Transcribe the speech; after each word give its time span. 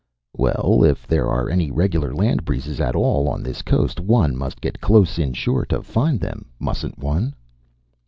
"Well 0.35 0.83
if 0.83 1.05
there 1.05 1.27
are 1.29 1.47
any 1.47 1.69
regular 1.69 2.11
land 2.11 2.43
breezes 2.43 2.81
at 2.81 2.95
all 2.95 3.27
on 3.27 3.43
this 3.43 3.61
coast 3.61 3.99
one 3.99 4.35
must 4.35 4.59
get 4.59 4.81
close 4.81 5.19
inshore 5.19 5.67
to 5.67 5.83
find 5.83 6.19
them, 6.19 6.45
mustn't 6.59 6.97
one?" 6.97 7.35